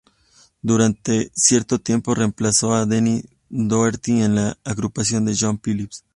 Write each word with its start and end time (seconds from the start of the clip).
Durante 0.63 1.29
cierto 1.35 1.77
tiempo 1.77 2.15
reemplazó 2.15 2.73
a 2.73 2.87
Denny 2.87 3.23
Doherty 3.49 4.23
en 4.23 4.33
la 4.33 4.57
agrupación 4.63 5.25
de 5.25 5.35
John 5.39 5.59
Phillips. 5.63 6.03